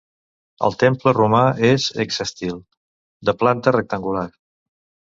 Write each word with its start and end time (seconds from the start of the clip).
El 0.67 0.77
temple 0.83 1.13
romà 1.17 1.43
és 1.69 1.87
hexàstil, 2.05 2.59
de 3.31 3.39
planta 3.45 3.79
rectangular. 3.81 4.29